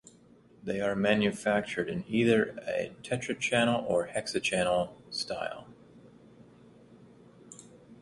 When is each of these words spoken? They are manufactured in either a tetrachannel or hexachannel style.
They 0.63 0.81
are 0.81 0.95
manufactured 0.95 1.87
in 1.87 2.05
either 2.07 2.57
a 2.67 2.91
tetrachannel 3.03 3.83
or 3.87 4.07
hexachannel 4.07 4.89
style. 5.11 5.67